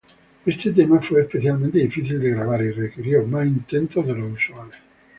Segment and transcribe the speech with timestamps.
[0.47, 4.77] Este tema fue especialmente difícil de grabar, y requirió más intentos de los usuales.